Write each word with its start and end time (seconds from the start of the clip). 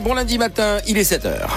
bon 0.00 0.14
lundi 0.14 0.38
matin, 0.38 0.78
il 0.86 0.98
est 0.98 1.10
7h.– 1.10 1.46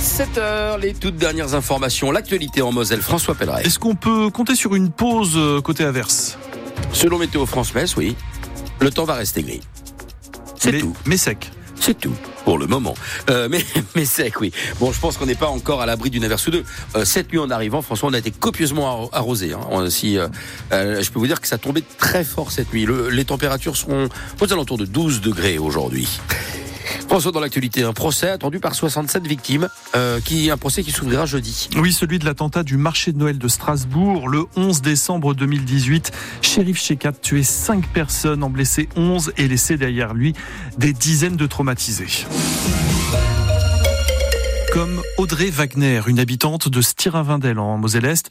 7h, 0.00 0.78
les 0.78 0.94
toutes 0.94 1.16
dernières 1.16 1.54
informations, 1.54 2.10
l'actualité 2.10 2.62
en 2.62 2.70
Moselle, 2.70 3.00
François 3.00 3.34
Pelleret. 3.34 3.64
Est-ce 3.64 3.78
qu'on 3.78 3.94
peut 3.94 4.30
compter 4.30 4.54
sur 4.54 4.74
une 4.74 4.90
pause 4.90 5.32
euh, 5.36 5.60
côté 5.60 5.84
averse 5.84 6.38
Selon 6.92 7.18
Météo 7.18 7.46
France 7.46 7.74
Metz, 7.74 7.96
oui. 7.96 8.14
Le 8.80 8.90
temps 8.90 9.04
va 9.04 9.14
rester 9.14 9.42
gris. 9.42 9.62
C'est 10.56 10.78
tout. 10.78 10.94
Mais 11.06 11.16
sec. 11.16 11.50
C'est 11.80 11.98
tout 11.98 12.14
pour 12.52 12.58
le 12.58 12.66
moment. 12.66 12.92
Euh, 13.30 13.48
mais, 13.50 13.64
mais 13.96 14.04
sec, 14.04 14.38
oui. 14.42 14.52
Bon, 14.78 14.92
je 14.92 15.00
pense 15.00 15.16
qu'on 15.16 15.24
n'est 15.24 15.34
pas 15.34 15.46
encore 15.46 15.80
à 15.80 15.86
l'abri 15.86 16.10
d'une 16.10 16.22
averse 16.22 16.46
ou 16.48 16.50
deux. 16.50 16.64
Euh, 16.96 17.06
cette 17.06 17.32
nuit, 17.32 17.38
en 17.38 17.48
arrivant, 17.48 17.80
François, 17.80 18.10
on 18.10 18.12
a 18.12 18.18
été 18.18 18.30
copieusement 18.30 19.08
arrosé. 19.10 19.54
Hein. 19.54 19.88
si, 19.88 20.18
euh, 20.18 20.28
je 20.70 21.10
peux 21.10 21.18
vous 21.18 21.26
dire 21.26 21.40
que 21.40 21.48
ça 21.48 21.56
tombait 21.56 21.82
très 21.96 22.24
fort 22.24 22.52
cette 22.52 22.74
nuit. 22.74 22.86
les 23.10 23.24
températures 23.24 23.74
seront 23.74 24.10
aux 24.38 24.52
alentours 24.52 24.76
de 24.76 24.84
12 24.84 25.22
degrés 25.22 25.56
aujourd'hui. 25.56 26.20
François, 27.08 27.32
dans 27.32 27.40
l'actualité, 27.40 27.82
un 27.82 27.92
procès 27.92 28.28
attendu 28.30 28.58
par 28.58 28.74
67 28.74 29.26
victimes, 29.26 29.68
euh, 29.94 30.20
qui 30.20 30.50
un 30.50 30.56
procès 30.56 30.82
qui 30.82 30.90
s'ouvrira 30.90 31.26
jeudi. 31.26 31.68
Oui, 31.76 31.92
celui 31.92 32.18
de 32.18 32.24
l'attentat 32.24 32.62
du 32.62 32.76
marché 32.76 33.12
de 33.12 33.18
Noël 33.18 33.38
de 33.38 33.48
Strasbourg, 33.48 34.28
le 34.28 34.44
11 34.56 34.82
décembre 34.82 35.34
2018. 35.34 36.12
Shérif 36.40 36.80
Shekat 36.80 37.12
tué 37.12 37.42
5 37.42 37.86
personnes, 37.88 38.42
en 38.42 38.50
blessé 38.50 38.88
11 38.96 39.32
et 39.36 39.48
laissé 39.48 39.76
derrière 39.76 40.14
lui 40.14 40.34
des 40.78 40.92
dizaines 40.92 41.36
de 41.36 41.46
traumatisés 41.46 42.26
comme 44.72 45.02
Audrey 45.18 45.50
Wagner, 45.50 46.00
une 46.06 46.18
habitante 46.18 46.70
de 46.70 46.80
Stiravindel 46.80 47.58
en 47.58 47.76
Moselle-Est, 47.76 48.30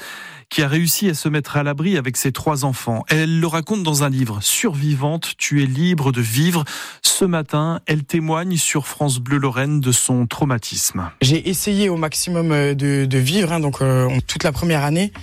qui 0.51 0.61
a 0.61 0.67
réussi 0.67 1.09
à 1.09 1.13
se 1.15 1.29
mettre 1.29 1.57
à 1.57 1.63
l'abri 1.63 1.97
avec 1.97 2.17
ses 2.17 2.31
trois 2.31 2.65
enfants. 2.65 3.03
Elle 3.07 3.39
le 3.39 3.47
raconte 3.47 3.81
dans 3.81 4.03
un 4.03 4.09
livre, 4.09 4.39
Survivante, 4.41 5.33
tu 5.37 5.63
es 5.63 5.65
libre 5.65 6.11
de 6.11 6.21
vivre. 6.21 6.65
Ce 7.01 7.25
matin, 7.25 7.79
elle 7.87 8.03
témoigne 8.03 8.57
sur 8.57 8.85
France 8.85 9.19
Bleu 9.19 9.37
Lorraine 9.37 9.79
de 9.79 9.91
son 9.91 10.27
traumatisme. 10.27 11.09
J'ai 11.21 11.49
essayé 11.49 11.89
au 11.89 11.95
maximum 11.95 12.51
euh, 12.51 12.75
de, 12.75 13.17
vivre, 13.17 13.53
hein, 13.53 13.61
donc 13.61 13.81
euh, 13.81 14.09
toute 14.27 14.43
la 14.43 14.51
première 14.51 14.83
année. 14.83 15.13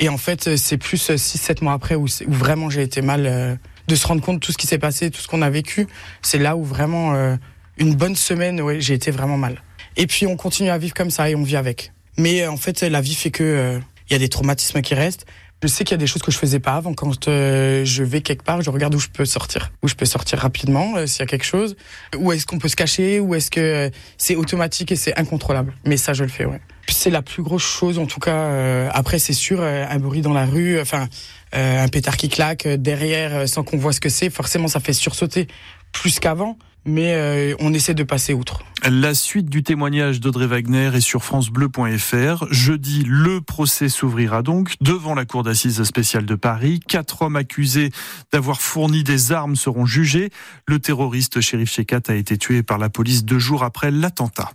Et 0.00 0.08
en 0.08 0.18
fait, 0.18 0.48
euh, 0.48 0.56
c'est 0.56 0.78
plus 0.78 1.10
6-7 1.10 1.62
mois 1.62 1.74
après 1.74 1.94
où, 1.94 2.06
vraiment 2.26 2.70
j'ai 2.70 2.82
été 2.82 3.02
mal. 3.02 3.58
de 3.86 3.94
se 3.94 4.06
rendre 4.06 4.22
compte 4.22 4.36
de 4.36 4.40
tout 4.40 4.52
ce 4.52 4.58
qui 4.58 4.66
s'est 4.66 4.78
passé, 4.78 5.10
tout 5.10 5.20
ce 5.20 5.28
qu'on 5.28 5.42
a 5.42 5.50
vécu. 5.50 5.86
C'est 6.22 6.38
là 6.38 6.56
où 6.56 6.64
vraiment, 6.64 7.14
une 7.76 7.94
bonne 7.94 8.16
semaine, 8.16 8.60
ouais, 8.62 8.80
j'ai 8.80 8.94
été 8.94 9.10
vraiment 9.10 9.36
mal. 9.36 9.62
Et 9.98 10.06
puis 10.06 10.26
on 10.26 10.36
continue 10.36 10.70
à 10.70 10.78
vivre 10.78 10.94
comme 10.94 11.10
ça 11.10 11.28
et 11.28 11.34
on 11.34 11.42
vit 11.42 11.56
avec. 11.56 11.92
Mais 12.18 12.42
euh, 12.42 12.50
en 12.50 12.56
fait, 12.56 12.82
la 12.82 13.00
vie 13.00 13.14
fait 13.14 13.30
que 13.30 13.42
euh, 13.42 13.78
il 14.08 14.12
y 14.12 14.16
a 14.16 14.18
des 14.18 14.28
traumatismes 14.28 14.80
qui 14.82 14.94
restent. 14.94 15.26
Je 15.62 15.66
sais 15.66 15.82
qu'il 15.82 15.92
y 15.92 15.94
a 15.94 15.98
des 15.98 16.06
choses 16.06 16.22
que 16.22 16.30
je 16.30 16.38
faisais 16.38 16.60
pas 16.60 16.74
avant. 16.74 16.94
Quand 16.94 17.26
euh, 17.26 17.84
je 17.84 18.04
vais 18.04 18.20
quelque 18.20 18.44
part, 18.44 18.62
je 18.62 18.70
regarde 18.70 18.94
où 18.94 19.00
je 19.00 19.08
peux 19.08 19.24
sortir, 19.24 19.72
où 19.82 19.88
je 19.88 19.96
peux 19.96 20.04
sortir 20.04 20.38
rapidement 20.38 21.04
s'il 21.06 21.18
y 21.18 21.22
a 21.22 21.26
quelque 21.26 21.44
chose, 21.44 21.76
où 22.16 22.30
est-ce 22.30 22.46
qu'on 22.46 22.58
peut 22.58 22.68
se 22.68 22.76
cacher, 22.76 23.18
où 23.18 23.34
est-ce 23.34 23.50
que 23.50 23.90
c'est 24.18 24.36
automatique 24.36 24.92
et 24.92 24.96
c'est 24.96 25.18
incontrôlable. 25.18 25.74
Mais 25.84 25.96
ça, 25.96 26.12
je 26.12 26.22
le 26.22 26.30
fais, 26.30 26.44
ouais. 26.44 26.60
C'est 26.88 27.10
la 27.10 27.22
plus 27.22 27.42
grosse 27.42 27.64
chose, 27.64 27.98
en 27.98 28.06
tout 28.06 28.20
cas. 28.20 28.88
après, 28.90 29.18
c'est 29.18 29.34
sûr, 29.34 29.60
un 29.60 29.98
bruit 29.98 30.22
dans 30.22 30.32
la 30.32 30.46
rue, 30.46 30.80
enfin, 30.80 31.08
un 31.52 31.88
pétard 31.88 32.16
qui 32.16 32.28
claque 32.28 32.66
derrière 32.66 33.46
sans 33.48 33.62
qu'on 33.62 33.76
voit 33.76 33.92
ce 33.92 34.00
que 34.00 34.08
c'est. 34.08 34.30
Forcément, 34.30 34.68
ça 34.68 34.80
fait 34.80 34.94
sursauter 34.94 35.48
plus 35.92 36.18
qu'avant 36.18 36.56
mais 36.84 37.14
euh, 37.14 37.54
on 37.60 37.74
essaie 37.74 37.94
de 37.94 38.02
passer 38.02 38.34
outre. 38.34 38.62
La 38.88 39.12
suite 39.12 39.50
du 39.50 39.64
témoignage 39.64 40.20
d'Audrey 40.20 40.46
Wagner 40.46 40.92
est 40.94 41.00
sur 41.00 41.24
francebleu.fr. 41.24 42.46
Jeudi, 42.50 43.02
le 43.04 43.40
procès 43.40 43.88
s'ouvrira 43.88 44.42
donc 44.42 44.76
devant 44.80 45.16
la 45.16 45.24
cour 45.24 45.42
d'assises 45.42 45.82
spéciale 45.82 46.26
de 46.26 46.36
Paris. 46.36 46.78
Quatre 46.86 47.22
hommes 47.22 47.34
accusés 47.34 47.90
d'avoir 48.32 48.60
fourni 48.60 49.02
des 49.02 49.32
armes 49.32 49.56
seront 49.56 49.84
jugés. 49.84 50.30
Le 50.66 50.78
terroriste 50.78 51.40
shérif 51.40 51.72
Shekat 51.72 52.02
a 52.06 52.14
été 52.14 52.38
tué 52.38 52.62
par 52.62 52.78
la 52.78 52.88
police 52.88 53.24
deux 53.24 53.40
jours 53.40 53.64
après 53.64 53.90
l'attentat. 53.90 54.52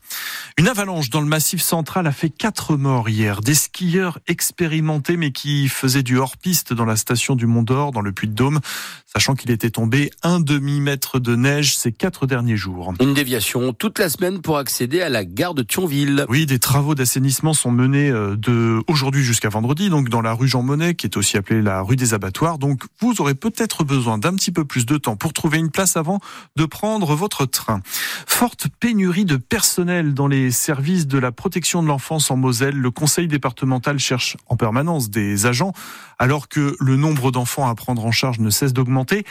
Une 0.57 0.69
avalanche 0.69 1.09
dans 1.09 1.21
le 1.21 1.27
massif 1.27 1.61
central 1.61 2.07
a 2.07 2.13
fait 2.13 2.29
quatre 2.29 2.77
morts 2.77 3.09
hier. 3.09 3.41
Des 3.41 3.55
skieurs 3.55 4.19
expérimentés 4.27 5.17
mais 5.17 5.31
qui 5.31 5.67
faisaient 5.67 6.01
du 6.01 6.17
hors-piste 6.17 6.71
dans 6.71 6.85
la 6.85 6.95
station 6.95 7.35
du 7.35 7.45
Mont 7.45 7.63
d'Or, 7.63 7.91
dans 7.91 8.01
le 8.01 8.13
Puy-de-Dôme, 8.13 8.61
sachant 9.05 9.35
qu'il 9.35 9.51
était 9.51 9.69
tombé 9.69 10.11
un 10.23 10.39
demi-mètre 10.39 11.19
de 11.19 11.35
neige 11.35 11.75
ces 11.75 11.91
quatre 11.91 12.12
derniers 12.25 12.57
jours. 12.57 12.93
Une 13.01 13.13
déviation 13.13 13.73
toute 13.73 13.99
la 13.99 14.09
semaine 14.09 14.41
pour 14.41 14.57
accéder 14.57 15.01
à 15.01 15.09
la 15.09 15.25
gare 15.25 15.53
de 15.53 15.63
Thionville. 15.63 16.25
Oui, 16.29 16.45
des 16.45 16.59
travaux 16.59 16.95
d'assainissement 16.95 17.53
sont 17.53 17.71
menés 17.71 18.09
euh, 18.09 18.35
de 18.35 18.81
aujourd'hui 18.87 19.23
jusqu'à 19.23 19.49
vendredi, 19.49 19.89
donc 19.89 20.09
dans 20.09 20.21
la 20.21 20.33
rue 20.33 20.47
Jean 20.47 20.63
Monnet, 20.63 20.95
qui 20.95 21.07
est 21.07 21.17
aussi 21.17 21.37
appelée 21.37 21.61
la 21.61 21.81
rue 21.81 21.95
des 21.95 22.13
abattoirs. 22.13 22.57
Donc 22.57 22.83
vous 22.99 23.19
aurez 23.19 23.35
peut-être 23.35 23.83
besoin 23.83 24.17
d'un 24.17 24.33
petit 24.35 24.51
peu 24.51 24.65
plus 24.65 24.85
de 24.85 24.97
temps 24.97 25.15
pour 25.15 25.33
trouver 25.33 25.57
une 25.57 25.71
place 25.71 25.97
avant 25.97 26.19
de 26.55 26.65
prendre 26.65 27.15
votre 27.15 27.45
train. 27.45 27.81
Forte 28.27 28.67
pénurie 28.79 29.25
de 29.25 29.37
personnel 29.37 30.13
dans 30.13 30.27
les 30.27 30.51
services 30.51 31.07
de 31.07 31.17
la 31.17 31.31
protection 31.31 31.83
de 31.83 31.87
l'enfance 31.87 32.31
en 32.31 32.37
Moselle. 32.37 32.75
Le 32.75 32.91
conseil 32.91 33.27
départemental 33.27 33.99
cherche 33.99 34.37
en 34.47 34.55
permanence 34.55 35.09
des 35.09 35.45
agents 35.45 35.73
alors 36.19 36.47
que 36.47 36.75
le 36.79 36.95
nombre 36.95 37.31
d'enfants 37.31 37.67
à 37.67 37.75
prendre 37.75 38.05
en 38.05 38.11
charge 38.11 38.39
ne 38.39 38.49
cesse 38.49 38.73
d'augmenter. 38.73 39.25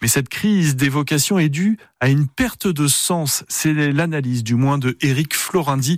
Mais 0.00 0.08
cette 0.08 0.28
crise 0.28 0.76
des 0.76 0.88
vocations 0.88 1.38
est 1.38 1.48
due 1.48 1.78
à 2.00 2.08
une 2.08 2.25
perte 2.28 2.68
de 2.68 2.86
sens. 2.88 3.44
C'est 3.48 3.72
l'analyse 3.72 4.44
du 4.44 4.54
moins 4.54 4.78
de 4.78 4.96
Eric 5.00 5.34
Florindi, 5.34 5.96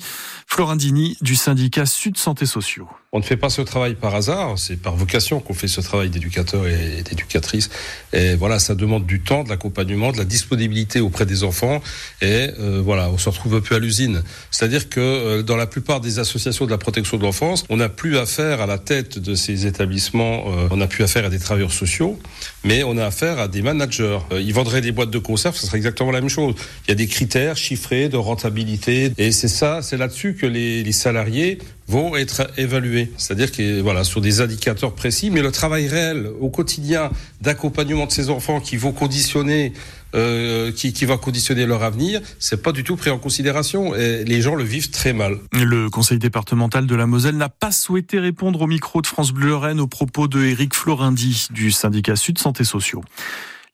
Florindini 0.58 1.16
du 1.20 1.36
syndicat 1.36 1.86
Sud 1.86 2.16
Santé 2.16 2.44
Sociaux. 2.44 2.88
On 3.10 3.20
ne 3.20 3.24
fait 3.24 3.38
pas 3.38 3.48
ce 3.48 3.62
travail 3.62 3.94
par 3.94 4.14
hasard, 4.14 4.58
c'est 4.58 4.76
par 4.76 4.94
vocation 4.94 5.40
qu'on 5.40 5.54
fait 5.54 5.66
ce 5.66 5.80
travail 5.80 6.10
d'éducateur 6.10 6.66
et 6.66 7.02
d'éducatrice. 7.02 7.70
Et 8.12 8.34
voilà, 8.34 8.58
ça 8.58 8.74
demande 8.74 9.06
du 9.06 9.22
temps, 9.22 9.44
de 9.44 9.48
l'accompagnement, 9.48 10.12
de 10.12 10.18
la 10.18 10.26
disponibilité 10.26 11.00
auprès 11.00 11.24
des 11.24 11.42
enfants. 11.42 11.80
Et 12.20 12.50
euh, 12.60 12.82
voilà, 12.84 13.08
on 13.08 13.16
se 13.16 13.30
retrouve 13.30 13.54
un 13.54 13.60
peu 13.60 13.76
à 13.76 13.78
l'usine. 13.78 14.22
C'est-à-dire 14.50 14.90
que 14.90 15.00
euh, 15.00 15.42
dans 15.42 15.56
la 15.56 15.66
plupart 15.66 16.02
des 16.02 16.18
associations 16.18 16.66
de 16.66 16.70
la 16.70 16.76
protection 16.76 17.16
de 17.16 17.22
l'enfance, 17.22 17.64
on 17.70 17.78
n'a 17.78 17.88
plus 17.88 18.18
affaire 18.18 18.60
à 18.60 18.66
la 18.66 18.76
tête 18.76 19.18
de 19.18 19.34
ces 19.34 19.64
établissements, 19.64 20.44
euh, 20.48 20.68
on 20.70 20.76
n'a 20.76 20.86
plus 20.86 21.02
affaire 21.02 21.24
à 21.24 21.30
des 21.30 21.38
travailleurs 21.38 21.72
sociaux, 21.72 22.18
mais 22.62 22.82
on 22.82 22.98
a 22.98 23.06
affaire 23.06 23.38
à 23.38 23.48
des 23.48 23.62
managers. 23.62 24.18
ils 24.32 24.52
vendraient 24.52 24.82
des 24.82 24.92
boîtes 24.92 25.10
de 25.10 25.18
conserve, 25.18 25.56
ce 25.56 25.66
serait 25.66 25.78
exactement 25.78 26.10
la 26.10 26.20
même 26.20 26.28
chose. 26.28 26.54
Il 26.86 26.90
y 26.90 26.92
a 26.92 26.96
des 26.96 27.06
critères 27.06 27.56
chiffrés 27.56 28.10
de 28.10 28.18
rentabilité, 28.18 29.12
et 29.16 29.32
c'est 29.32 29.48
ça, 29.48 29.80
c'est 29.80 29.96
là-dessus 29.96 30.34
que 30.34 30.44
les, 30.48 30.92
salariés 30.92 31.58
vont 31.86 32.16
être 32.16 32.50
évalués. 32.56 33.10
C'est-à-dire 33.16 33.52
que 33.52 33.80
voilà 33.80 34.04
sur 34.04 34.20
des 34.20 34.40
indicateurs 34.40 34.94
précis, 34.94 35.30
mais 35.30 35.42
le 35.42 35.52
travail 35.52 35.86
réel 35.88 36.28
au 36.40 36.48
quotidien 36.48 37.10
d'accompagnement 37.40 38.06
de 38.06 38.12
ces 38.12 38.30
enfants 38.30 38.60
qui 38.60 38.76
vont 38.76 38.92
conditionner 38.92 39.72
euh, 40.14 40.72
qui, 40.72 41.04
va 41.04 41.18
conditionner 41.18 41.66
leur 41.66 41.82
avenir, 41.82 42.22
c'est 42.38 42.62
pas 42.62 42.72
du 42.72 42.82
tout 42.82 42.96
pris 42.96 43.10
en 43.10 43.18
considération 43.18 43.94
et 43.94 44.24
les 44.24 44.40
gens 44.40 44.54
le 44.54 44.64
vivent 44.64 44.90
très 44.90 45.12
mal. 45.12 45.36
Le 45.52 45.90
conseil 45.90 46.18
départemental 46.18 46.86
de 46.86 46.94
la 46.94 47.06
Moselle 47.06 47.36
n'a 47.36 47.50
pas 47.50 47.72
souhaité 47.72 48.18
répondre 48.18 48.62
au 48.62 48.66
micro 48.66 49.02
de 49.02 49.06
France 49.06 49.32
Bleu 49.32 49.48
Lorraine 49.48 49.80
aux 49.80 49.86
propos 49.86 50.26
de 50.26 50.42
Éric 50.42 50.74
Florindi 50.74 51.48
du 51.50 51.70
syndicat 51.70 52.16
Sud 52.16 52.38
Santé 52.38 52.64
Sociaux. 52.64 53.02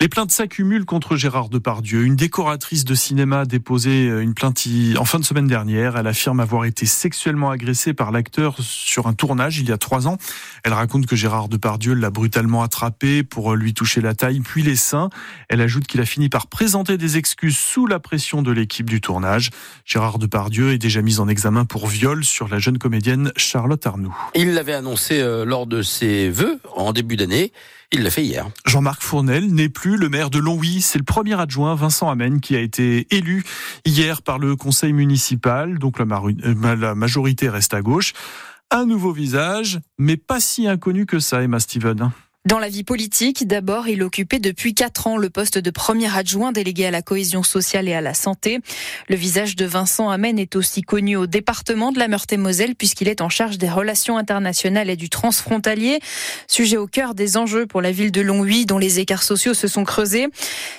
Les 0.04 0.08
plaintes 0.08 0.32
s'accumulent 0.32 0.84
contre 0.84 1.16
Gérard 1.16 1.48
Depardieu. 1.48 2.02
Une 2.02 2.14
décoratrice 2.14 2.84
de 2.84 2.94
cinéma 2.94 3.40
a 3.40 3.44
déposé 3.46 4.10
euh, 4.10 4.20
une 4.20 4.34
plainte 4.34 4.68
en 4.98 5.06
fin 5.06 5.18
de 5.18 5.24
semaine 5.24 5.46
dernière. 5.46 5.96
Elle 5.96 6.06
affirme 6.06 6.40
avoir 6.40 6.66
été 6.66 6.84
sexuellement 6.84 7.48
agressée 7.48 7.94
par 7.94 8.12
l'acteur 8.12 8.56
sur 8.60 9.06
un 9.06 9.14
tournage 9.14 9.60
il 9.60 9.70
y 9.70 9.72
a 9.72 9.78
trois 9.78 10.06
ans. 10.06 10.18
Elle 10.62 10.74
raconte 10.74 11.06
que 11.06 11.16
Gérard 11.16 11.48
Depardieu 11.48 11.94
l'a 11.94 12.10
brutalement 12.10 12.62
attrapée 12.62 13.22
pour 13.22 13.54
euh, 13.54 13.56
lui 13.56 13.72
toucher 13.72 14.02
la 14.02 14.12
taille 14.12 14.40
puis 14.40 14.62
les 14.62 14.76
seins. 14.76 15.08
Elle 15.48 15.62
ajoute 15.62 15.86
qu'il 15.86 16.02
a 16.02 16.04
fini 16.04 16.28
par 16.28 16.48
présenter 16.48 16.98
des 16.98 17.16
excuses 17.16 17.56
sous 17.56 17.86
la 17.86 17.98
pression 17.98 18.42
de 18.42 18.52
l'équipe 18.52 18.90
du 18.90 19.00
tournage. 19.00 19.48
Gérard 19.86 20.18
Depardieu 20.18 20.74
est 20.74 20.78
déjà 20.78 21.00
mis 21.00 21.18
en 21.18 21.28
examen 21.28 21.64
pour 21.64 21.86
viol 21.86 22.26
sur 22.26 22.48
la 22.48 22.58
jeune 22.58 22.76
comédienne 22.76 23.32
Charlotte 23.38 23.86
Arnoux. 23.86 24.14
Il 24.34 24.52
l'avait 24.52 24.74
annoncé 24.74 25.22
euh, 25.22 25.46
lors 25.46 25.66
de 25.66 25.80
ses 25.80 26.28
vœux 26.28 26.60
en 26.76 26.92
début 26.92 27.16
d'année. 27.16 27.52
Il 27.94 28.02
l'a 28.02 28.10
fait 28.10 28.24
hier. 28.24 28.50
Jean-Marc 28.66 29.04
Fournel 29.04 29.54
n'est 29.54 29.68
plus 29.68 29.96
le 29.96 30.08
maire 30.08 30.28
de 30.28 30.40
Longwy. 30.40 30.80
C'est 30.80 30.98
le 30.98 31.04
premier 31.04 31.40
adjoint, 31.40 31.76
Vincent 31.76 32.10
Amen, 32.10 32.40
qui 32.40 32.56
a 32.56 32.60
été 32.60 33.06
élu 33.14 33.44
hier 33.84 34.20
par 34.20 34.40
le 34.40 34.56
conseil 34.56 34.92
municipal. 34.92 35.78
Donc 35.78 36.00
la, 36.00 36.04
euh, 36.04 36.94
majorité 36.96 37.48
reste 37.48 37.72
à 37.72 37.82
gauche. 37.82 38.12
Un 38.72 38.84
nouveau 38.84 39.12
visage, 39.12 39.78
mais 39.96 40.16
pas 40.16 40.40
si 40.40 40.66
inconnu 40.66 41.06
que 41.06 41.20
ça, 41.20 41.44
Emma 41.44 41.60
Steven. 41.60 42.10
Dans 42.46 42.58
la 42.58 42.68
vie 42.68 42.84
politique, 42.84 43.46
d'abord, 43.46 43.88
il 43.88 44.02
occupait 44.02 44.38
depuis 44.38 44.74
quatre 44.74 45.06
ans 45.06 45.16
le 45.16 45.30
poste 45.30 45.56
de 45.56 45.70
premier 45.70 46.14
adjoint 46.14 46.52
délégué 46.52 46.84
à 46.84 46.90
la 46.90 47.00
cohésion 47.00 47.42
sociale 47.42 47.88
et 47.88 47.94
à 47.94 48.02
la 48.02 48.12
santé. 48.12 48.58
Le 49.08 49.16
visage 49.16 49.56
de 49.56 49.64
Vincent 49.64 50.10
Amen 50.10 50.38
est 50.38 50.54
aussi 50.54 50.82
connu 50.82 51.16
au 51.16 51.26
département 51.26 51.90
de 51.90 51.98
la 51.98 52.06
Meurthe-et-Moselle 52.06 52.74
puisqu'il 52.74 53.08
est 53.08 53.22
en 53.22 53.30
charge 53.30 53.56
des 53.56 53.70
relations 53.70 54.18
internationales 54.18 54.90
et 54.90 54.96
du 54.96 55.08
transfrontalier, 55.08 56.00
sujet 56.46 56.76
au 56.76 56.86
cœur 56.86 57.14
des 57.14 57.38
enjeux 57.38 57.64
pour 57.64 57.80
la 57.80 57.92
ville 57.92 58.12
de 58.12 58.20
Longwy 58.20 58.66
dont 58.66 58.76
les 58.76 59.00
écarts 59.00 59.22
sociaux 59.22 59.54
se 59.54 59.66
sont 59.66 59.84
creusés. 59.84 60.26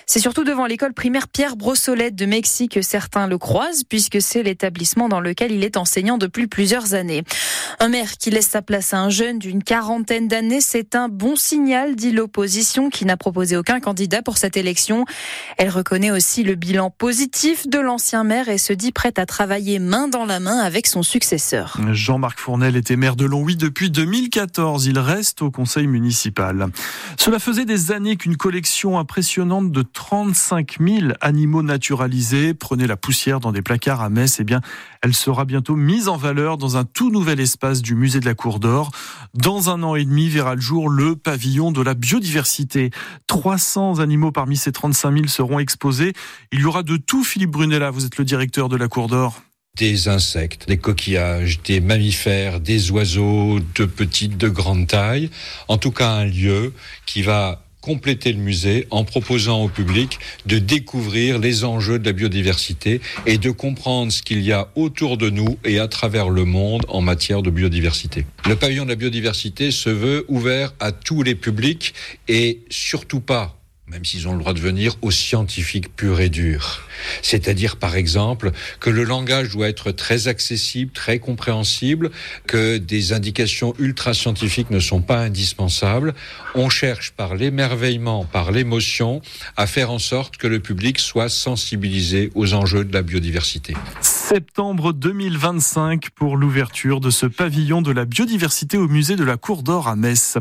C'est 0.06 0.20
surtout 0.20 0.44
devant 0.44 0.68
l'école 0.68 0.94
primaire 0.94 1.28
Pierre 1.28 1.56
Brossolette 1.56 2.14
de 2.14 2.28
Mexique 2.28 2.74
que 2.74 2.84
certains 2.84 3.26
le 3.26 3.40
croisent 3.40 3.86
puisque 3.90 4.22
c'est 4.22 4.44
l'établissement 4.44 5.10
dans 5.10 5.20
lequel 5.20 5.52
il 5.52 5.64
est 5.64 5.78
enseignant 5.78 6.20
depuis 6.20 6.46
plusieurs 6.46 6.94
années. 6.94 7.24
Un 7.80 7.90
maire 7.90 8.20
qui 8.20 8.30
laisse 8.30 8.50
sa 8.50 8.62
place 8.62 8.94
à 8.94 9.00
un 9.00 9.10
jeune 9.10 9.40
d'une 9.40 9.64
quarantaine 9.64 10.28
d'années, 10.28 10.62
c'est 10.62 10.94
un 10.94 11.10
bon 11.10 11.36
signe 11.36 11.55
signal, 11.56 11.96
dit 11.96 12.12
l'opposition, 12.12 12.90
qui 12.90 13.06
n'a 13.06 13.16
proposé 13.16 13.56
aucun 13.56 13.80
candidat 13.80 14.22
pour 14.22 14.38
cette 14.38 14.58
élection. 14.58 15.06
Elle 15.58 15.70
reconnaît 15.70 16.12
aussi 16.12 16.44
le 16.44 16.56
bilan 16.56 16.90
positif 16.90 17.66
de 17.66 17.80
l'ancien 17.80 18.26
maire 18.26 18.50
et 18.50 18.58
se 18.58 18.74
dit 18.74 18.92
prête 18.92 19.20
à 19.20 19.26
travailler 19.26 19.80
main 19.80 20.10
dans 20.10 20.26
la 20.26 20.42
main 20.42 20.60
avec 20.60 20.86
son 20.86 21.02
successeur. 21.02 21.80
Jean-Marc 21.94 22.42
Fournel 22.42 22.76
était 22.76 22.98
maire 22.98 23.16
de 23.16 23.24
Longwy 23.24 23.56
depuis 23.56 23.90
2014. 23.90 24.86
Il 24.88 25.00
reste 25.00 25.44
au 25.44 25.50
conseil 25.50 25.88
municipal. 25.88 26.68
Cela 27.18 27.40
faisait 27.40 27.64
des 27.64 27.94
années 27.94 28.18
qu'une 28.18 28.36
collection 28.36 29.00
impressionnante 29.00 29.72
de 29.72 29.82
35 29.82 30.80
000 30.86 31.14
animaux 31.22 31.64
naturalisés 31.64 32.54
prenait 32.54 32.86
la 32.86 32.98
poussière 32.98 33.40
dans 33.40 33.54
des 33.54 33.62
placards 33.62 34.02
à 34.02 34.10
Metz. 34.10 34.42
Eh 34.42 34.44
bien, 34.44 34.60
elle 35.02 35.14
sera 35.14 35.46
bientôt 35.46 35.78
mise 35.78 36.10
en 36.10 36.18
valeur 36.18 36.58
dans 36.58 36.76
un 36.76 36.84
tout 36.84 37.12
nouvel 37.12 37.40
espace 37.40 37.82
du 37.82 37.96
musée 37.96 38.20
de 38.20 38.26
la 38.26 38.34
Cour 38.34 38.60
d'Or. 38.60 38.92
Dans 39.34 39.70
un 39.70 39.84
an 39.84 39.96
et 39.96 40.04
demi 40.04 40.28
verra 40.28 40.56
le 40.56 40.62
jour 40.62 40.90
le 40.90 41.16
pavillon 41.16 41.45
de 41.46 41.82
la 41.82 41.94
biodiversité. 41.94 42.90
300 43.28 44.00
animaux 44.00 44.32
parmi 44.32 44.58
ces 44.58 44.72
35 44.72 45.14
000 45.14 45.28
seront 45.28 45.60
exposés. 45.60 46.14
Il 46.52 46.62
y 46.62 46.66
aura 46.66 46.84
de 46.84 46.98
tout, 46.98 47.24
Philippe 47.24 47.52
Brunella. 47.52 47.92
Vous 47.92 48.06
êtes 48.06 48.18
le 48.18 48.26
directeur 48.26 48.68
de 48.68 48.76
la 48.76 48.88
Cour 48.88 49.08
d'Or 49.08 49.42
des 49.78 50.08
insectes, 50.08 50.70
des 50.70 50.78
coquillages, 50.78 51.62
des 51.64 51.82
mammifères, 51.82 52.62
des 52.62 52.92
oiseaux 52.92 53.60
de 53.76 53.84
petite, 53.84 54.38
de 54.38 54.48
grande 54.48 54.88
taille. 54.88 55.30
En 55.68 55.78
tout 55.78 55.92
cas, 55.92 56.12
un 56.12 56.24
lieu 56.24 56.72
qui 57.06 57.24
va 57.24 57.65
compléter 57.86 58.34
le 58.34 58.40
musée 58.40 58.88
en 58.90 59.04
proposant 59.04 59.62
au 59.62 59.70
public 59.70 60.18
de 60.48 60.58
découvrir 60.58 61.38
les 61.38 61.64
enjeux 61.64 62.00
de 62.00 62.06
la 62.06 62.14
biodiversité 62.14 63.00
et 63.28 63.38
de 63.38 63.52
comprendre 63.52 64.12
ce 64.12 64.24
qu'il 64.24 64.42
y 64.42 64.52
a 64.52 64.70
autour 64.74 65.18
de 65.18 65.30
nous 65.30 65.60
et 65.64 65.78
à 65.78 65.88
travers 65.88 66.30
le 66.30 66.46
monde 66.46 66.84
en 66.88 67.02
matière 67.02 67.44
de 67.44 67.52
biodiversité. 67.52 68.26
Le 68.48 68.56
pavillon 68.56 68.86
de 68.86 68.90
la 68.90 68.96
biodiversité 68.96 69.70
se 69.70 69.92
veut 69.92 70.26
ouvert 70.30 70.74
à 70.80 70.92
tous 70.92 71.22
les 71.22 71.36
publics 71.36 71.94
et 72.28 72.62
surtout 72.72 73.20
pas 73.20 73.56
même 73.88 74.04
s'ils 74.04 74.28
ont 74.28 74.34
le 74.34 74.40
droit 74.40 74.54
de 74.54 74.60
venir, 74.60 74.96
aux 75.04 75.12
scientifiques 75.12 75.96
purs 75.96 76.20
et 76.20 76.30
durs. 76.30 76.82
C'est-à-dire, 77.22 77.78
par 77.78 77.96
exemple, 77.96 78.52
que 78.80 78.90
le 78.90 79.04
langage 79.04 79.50
doit 79.50 79.70
être 79.70 79.92
très 79.92 80.28
accessible, 80.28 80.92
très 80.92 81.20
compréhensible, 81.20 82.10
que 82.48 82.78
des 82.78 83.14
indications 83.14 83.76
ultra-scientifiques 83.78 84.72
ne 84.72 84.80
sont 84.80 85.02
pas 85.02 85.20
indispensables. 85.20 86.16
On 86.56 86.70
cherche 86.70 87.12
par 87.12 87.36
l'émerveillement, 87.36 88.26
par 88.26 88.52
l'émotion, 88.52 89.22
à 89.56 89.68
faire 89.68 89.92
en 89.92 90.00
sorte 90.00 90.38
que 90.38 90.48
le 90.48 90.60
public 90.60 90.98
soit 90.98 91.30
sensibilisé 91.30 92.32
aux 92.34 92.56
enjeux 92.56 92.86
de 92.86 92.94
la 92.94 93.04
biodiversité. 93.04 93.76
Septembre 94.02 94.94
2025 94.94 96.10
pour 96.10 96.38
l'ouverture 96.38 97.00
de 97.00 97.12
ce 97.12 97.28
pavillon 97.28 97.84
de 97.84 97.92
la 97.92 98.06
biodiversité 98.06 98.78
au 98.78 98.88
musée 98.88 99.16
de 99.16 99.24
la 99.24 99.38
Cour 99.38 99.62
d'Or 99.62 99.88
à 99.88 99.96
Metz. 99.96 100.40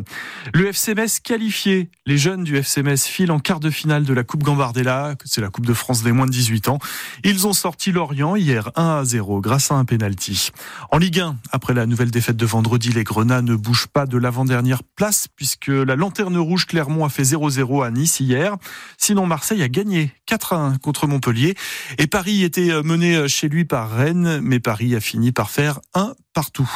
Le 0.54 0.68
FCMS 0.68 1.20
qualifié, 1.22 1.90
les 2.06 2.16
jeunes 2.16 2.44
du 2.44 2.56
FCMS 2.56 3.04
filent 3.06 3.33
en 3.34 3.40
quart 3.40 3.58
de 3.58 3.68
finale 3.68 4.04
de 4.04 4.14
la 4.14 4.22
Coupe 4.22 4.44
Gambardella, 4.44 5.16
c'est 5.24 5.40
la 5.40 5.48
Coupe 5.48 5.66
de 5.66 5.74
France 5.74 6.04
des 6.04 6.12
moins 6.12 6.26
de 6.26 6.30
18 6.30 6.68
ans. 6.68 6.78
Ils 7.24 7.48
ont 7.48 7.52
sorti 7.52 7.90
Lorient 7.90 8.36
hier 8.36 8.70
1 8.76 9.00
à 9.00 9.04
0 9.04 9.40
grâce 9.40 9.72
à 9.72 9.74
un 9.74 9.84
penalty. 9.84 10.52
En 10.92 10.98
Ligue 10.98 11.18
1, 11.18 11.36
après 11.50 11.74
la 11.74 11.86
nouvelle 11.86 12.12
défaite 12.12 12.36
de 12.36 12.46
vendredi, 12.46 12.92
les 12.92 13.02
Grenats 13.02 13.42
ne 13.42 13.56
bougent 13.56 13.88
pas 13.88 14.06
de 14.06 14.16
l'avant-dernière 14.18 14.84
place 14.84 15.26
puisque 15.34 15.66
la 15.66 15.96
lanterne 15.96 16.36
rouge 16.36 16.66
Clermont 16.66 17.04
a 17.04 17.08
fait 17.08 17.24
0-0 17.24 17.84
à 17.84 17.90
Nice 17.90 18.20
hier. 18.20 18.56
Sinon, 18.98 19.26
Marseille 19.26 19.62
a 19.62 19.68
gagné 19.68 20.12
4 20.26 20.52
à 20.52 20.56
1 20.56 20.78
contre 20.78 21.08
Montpellier 21.08 21.56
et 21.98 22.06
Paris 22.06 22.44
était 22.44 22.82
mené 22.84 23.28
chez 23.28 23.48
lui 23.48 23.64
par 23.64 23.90
Rennes, 23.90 24.38
mais 24.42 24.60
Paris 24.60 24.94
a 24.94 25.00
fini 25.00 25.32
par 25.32 25.50
faire 25.50 25.80
un 25.94 26.14
partout. 26.34 26.70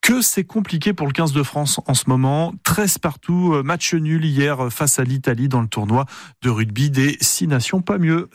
Que 0.00 0.22
c'est 0.22 0.44
compliqué 0.44 0.92
pour 0.92 1.06
le 1.06 1.12
15 1.12 1.32
de 1.32 1.42
France 1.42 1.80
en 1.86 1.94
ce 1.94 2.04
moment. 2.08 2.54
13 2.62 2.98
partout, 2.98 3.60
match 3.64 3.94
nul 3.94 4.24
hier 4.24 4.68
face 4.70 4.98
à 4.98 5.04
l'Italie 5.04 5.48
dans 5.48 5.60
le 5.60 5.68
tournoi 5.68 6.06
de 6.42 6.50
rugby 6.50 6.90
des 6.90 7.16
six 7.20 7.48
nations, 7.48 7.82
pas 7.82 7.98
mieux. 7.98 8.30